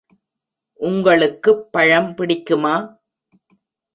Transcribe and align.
உங்களுக்கு 0.79 1.51
பழம் 1.71 2.09
பிடிக்குமா? 2.15 2.73